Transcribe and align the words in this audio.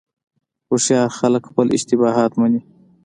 هوښیار 0.67 1.09
خلک 1.19 1.43
خپل 1.49 1.67
اشتباهات 1.77 2.31
مني. 2.39 2.61